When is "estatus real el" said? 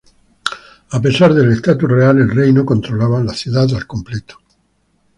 1.51-2.31